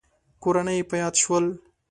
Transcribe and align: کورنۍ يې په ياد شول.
کورنۍ 0.43 0.75
يې 0.79 0.87
په 0.89 0.95
ياد 1.01 1.15
شول. 1.23 1.45